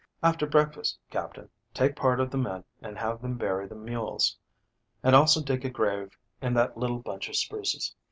[0.23, 4.35] After breakfast, Captain, take part of the men and have them bury the mules,
[5.03, 7.93] and also dig a grave in that little bunch of spruces.